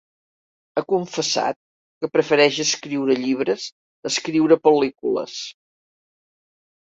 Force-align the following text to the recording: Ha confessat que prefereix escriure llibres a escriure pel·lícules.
Ha 0.79 0.83
confessat 0.91 1.57
que 2.03 2.09
prefereix 2.15 2.57
escriure 2.63 3.17
llibres 3.19 3.67
a 3.67 4.09
escriure 4.13 4.57
pel·lícules. 4.69 5.37